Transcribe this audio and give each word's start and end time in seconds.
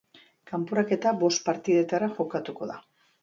Kanporaketa 0.51 1.11
bost 1.25 1.43
partidetara 1.51 2.09
jokatuko 2.17 2.71
da. 2.73 2.79